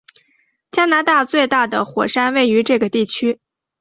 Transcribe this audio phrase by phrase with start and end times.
[0.71, 3.39] 加拿大最大的火山位于这个地区。